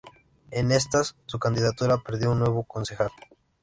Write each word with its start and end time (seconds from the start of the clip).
En 0.49 0.71
estas, 0.71 1.15
su 1.27 1.37
candidatura 1.37 1.97
perdió 1.99 2.31
un 2.31 2.39
nuevo 2.39 2.63
concejal. 2.63 3.11